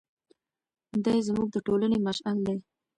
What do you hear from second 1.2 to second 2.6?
زموږ د ټولنې مشعل دی.